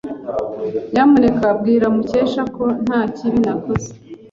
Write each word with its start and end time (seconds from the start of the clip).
Nyamuneka 0.91 1.47
bwira 1.59 1.85
Mukesha 1.95 2.41
ko 2.55 2.63
nta 2.85 3.01
kibi 3.15 3.39
nakoze. 3.45 3.89